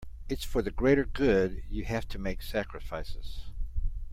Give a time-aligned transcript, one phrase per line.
[0.29, 3.45] It’s for the greater good, you have to make sacrifices.